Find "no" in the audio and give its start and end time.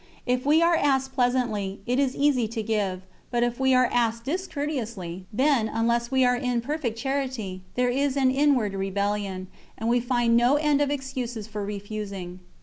10.35-10.55